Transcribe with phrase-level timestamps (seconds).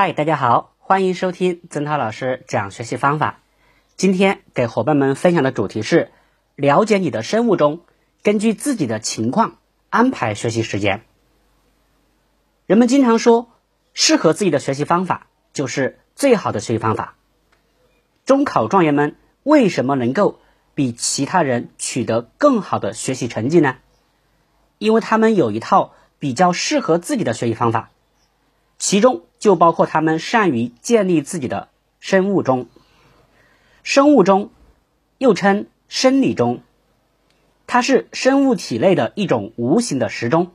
[0.00, 3.40] 嗨，大家好，欢迎收听曾涛老师讲学习方法。
[3.96, 6.12] 今天给伙伴们分享的主题是
[6.54, 7.80] 了解你的生物钟，
[8.22, 9.58] 根据自己的情况
[9.90, 11.02] 安排学习时间。
[12.66, 13.50] 人们经常说，
[13.92, 17.16] 适合自己的学习方法就是最好的学习方法。
[18.24, 20.38] 中考状元们为什么能够
[20.76, 23.78] 比其他人取得更好的学习成绩呢？
[24.78, 27.90] 因为他们有一套比较适合自己的学习方法。
[28.78, 31.68] 其中就包括他们善于建立自己的
[32.00, 32.66] 生物钟。
[33.82, 34.50] 生物钟
[35.16, 36.62] 又称生理钟，
[37.66, 40.52] 它是生物体内的一种无形的时钟，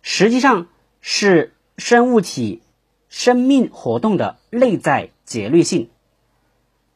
[0.00, 0.68] 实际上
[1.00, 2.62] 是生物体
[3.08, 5.90] 生命活动的内在节律性。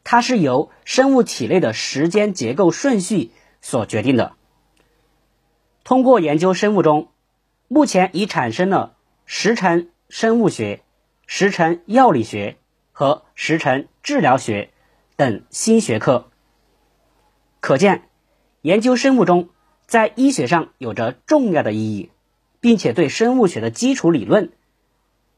[0.03, 4.33] 它是由生物体内的时间结构顺序所决定的。
[5.85, 7.09] 通过研究生物钟，
[7.69, 9.91] 目前已产生了时辰。
[10.09, 10.83] 生物学、
[11.27, 12.57] 时辰药理学
[12.93, 14.71] 和时辰治疗学
[15.17, 16.31] 等新学科，
[17.61, 18.09] 可见
[18.63, 19.49] 研究生物钟
[19.87, 22.11] 在医学上有着重要的意义，
[22.61, 24.53] 并且对生物学的基础理论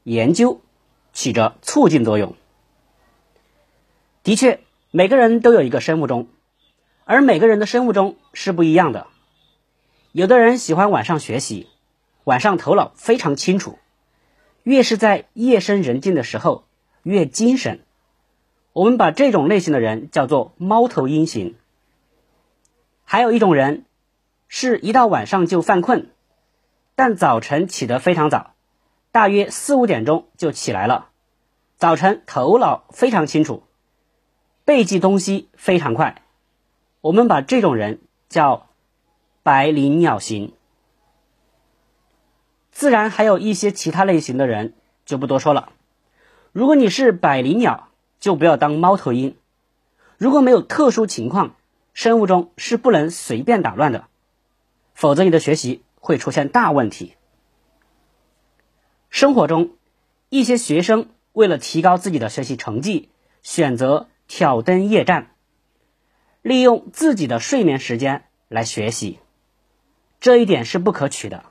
[0.03, 0.61] 研究
[1.11, 2.35] 起着促进作用。
[4.23, 4.59] 的确，
[4.91, 6.27] 每个人都有一个生物钟，
[7.03, 9.07] 而每个人的生物钟是不一样的。
[10.11, 11.67] 有的人喜欢晚上学习，
[12.25, 13.79] 晚上头脑非常清楚。
[14.63, 16.65] 越是在夜深人静的时候
[17.03, 17.79] 越精神，
[18.73, 21.55] 我们把这种类型的人叫做猫头鹰型。
[23.03, 23.85] 还有一种人，
[24.47, 26.11] 是一到晚上就犯困，
[26.95, 28.53] 但早晨起得非常早，
[29.11, 31.09] 大约四五点钟就起来了，
[31.77, 33.63] 早晨头脑非常清楚，
[34.65, 36.21] 背记东西非常快。
[37.01, 38.67] 我们把这种人叫
[39.41, 40.53] 百灵鸟型。
[42.79, 45.73] 自然还有一些其他类型的人就不多说了。
[46.53, 47.89] 如果你是百灵鸟，
[48.21, 49.35] 就不要当猫头鹰。
[50.17, 51.57] 如果没有特殊情况，
[51.93, 54.07] 生物钟是不能随便打乱的，
[54.93, 57.15] 否则你的学习会出现大问题。
[59.09, 59.71] 生活中，
[60.29, 63.09] 一些学生为了提高自己的学习成绩，
[63.41, 65.31] 选择挑灯夜战，
[66.41, 69.19] 利用自己的睡眠时间来学习，
[70.21, 71.43] 这一点是不可取的。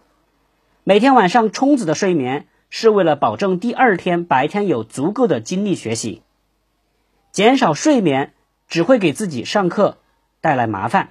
[0.89, 6.23] 每天晚上充足的睡眠是为了保证第二天白天有足够的精力学习。
[7.31, 8.33] 减少睡眠
[8.69, 9.99] 只会给自己上课
[10.41, 11.11] 带来麻烦，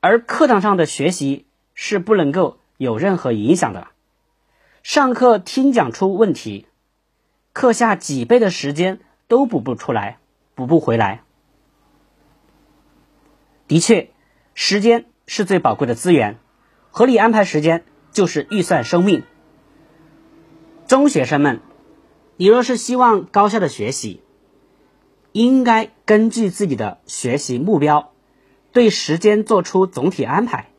[0.00, 3.88] 而课堂上的学习是不能够有任何影响的。
[4.82, 6.66] 上课听讲出问题，
[7.52, 10.16] 课下几倍的时间都补不出来，
[10.54, 11.22] 补不回来。
[13.68, 14.08] 的确，
[14.54, 16.38] 时间是最宝贵的资源，
[16.90, 17.84] 合理安排时间。
[18.12, 19.22] 就是预算生命。
[20.86, 21.60] 中学生们，
[22.36, 24.22] 你若是希望高效的学习，
[25.32, 28.10] 应该根据自己的学习目标，
[28.72, 30.70] 对时间做出总体安排，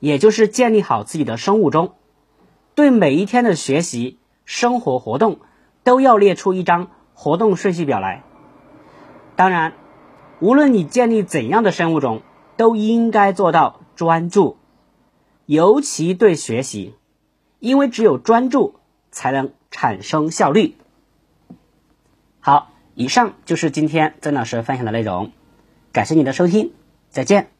[0.00, 1.94] 也就是建立好自己的生物钟，
[2.74, 5.38] 对每一天的学习、生活活动
[5.84, 8.24] 都要列出一张活动顺序表来。
[9.36, 9.74] 当然，
[10.40, 12.22] 无论你建立怎样的生物钟，
[12.56, 14.56] 都应该做到专注。
[15.50, 16.94] 尤其对学习，
[17.58, 18.76] 因为只有专注
[19.10, 20.76] 才能产生效率。
[22.38, 25.32] 好，以上就是今天曾老师分享的内容，
[25.90, 26.72] 感谢你的收听，
[27.08, 27.50] 再见。